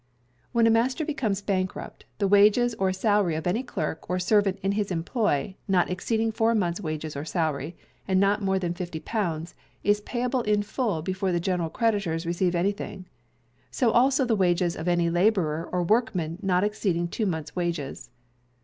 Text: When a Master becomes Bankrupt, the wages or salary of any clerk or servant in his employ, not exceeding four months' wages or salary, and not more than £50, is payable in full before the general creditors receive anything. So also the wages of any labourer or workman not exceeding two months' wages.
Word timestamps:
When 0.51 0.65
a 0.65 0.71
Master 0.71 1.05
becomes 1.05 1.43
Bankrupt, 1.43 2.05
the 2.17 2.27
wages 2.27 2.73
or 2.79 2.91
salary 2.91 3.35
of 3.35 3.45
any 3.45 3.61
clerk 3.61 4.09
or 4.09 4.17
servant 4.17 4.57
in 4.63 4.71
his 4.71 4.89
employ, 4.89 5.53
not 5.67 5.91
exceeding 5.91 6.31
four 6.31 6.55
months' 6.55 6.81
wages 6.81 7.15
or 7.15 7.23
salary, 7.23 7.77
and 8.07 8.19
not 8.19 8.41
more 8.41 8.57
than 8.57 8.73
£50, 8.73 9.53
is 9.83 10.01
payable 10.01 10.41
in 10.41 10.63
full 10.63 11.03
before 11.03 11.31
the 11.31 11.39
general 11.39 11.69
creditors 11.69 12.25
receive 12.25 12.55
anything. 12.55 13.05
So 13.69 13.91
also 13.91 14.25
the 14.25 14.35
wages 14.35 14.75
of 14.75 14.87
any 14.87 15.11
labourer 15.11 15.69
or 15.71 15.83
workman 15.83 16.39
not 16.41 16.63
exceeding 16.63 17.07
two 17.07 17.27
months' 17.27 17.55
wages. 17.55 18.09